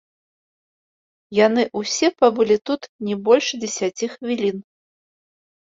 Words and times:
Яны 1.39 1.61
ўсе 1.83 2.07
пабылі 2.23 2.57
тут 2.71 2.81
не 3.11 3.15
больш 3.29 3.53
дзесяці 3.61 4.05
хвілін. 4.17 4.57